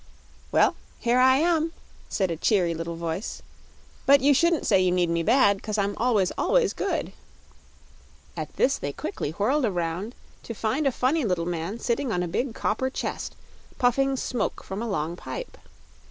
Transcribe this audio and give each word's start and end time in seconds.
"Well, 0.51 0.77
here 0.99 1.19
I 1.19 1.35
am," 1.37 1.73
said 2.09 2.31
a 2.31 2.35
cheery 2.35 2.73
little 2.73 2.95
voice; 2.95 3.43
"but 4.07 4.19
you 4.19 4.33
shouldn't 4.33 4.65
say 4.65 4.81
you 4.81 4.91
need 4.91 5.11
me 5.11 5.21
bad, 5.21 5.61
'cause 5.61 5.77
I'm 5.77 5.93
always, 5.97 6.31
ALWAYS, 6.39 6.73
good." 6.73 7.13
At 8.35 8.51
this 8.55 8.79
they 8.79 8.93
quickly 8.93 9.29
whirled 9.29 9.63
around 9.63 10.15
to 10.41 10.55
find 10.55 10.87
a 10.87 10.91
funny 10.91 11.23
little 11.23 11.45
man 11.45 11.77
sitting 11.77 12.11
on 12.11 12.23
a 12.23 12.27
big 12.27 12.55
copper 12.55 12.89
chest, 12.89 13.35
puffing 13.77 14.17
smoke 14.17 14.63
from 14.63 14.81
a 14.81 14.89
long 14.89 15.15
pipe. 15.15 15.55